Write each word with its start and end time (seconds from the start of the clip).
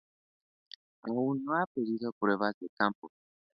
Aún 1.03 1.43
no 1.45 1.53
ha 1.53 1.65
habido 1.77 2.11
pruebas 2.13 2.55
de 2.59 2.69
campo. 2.75 3.11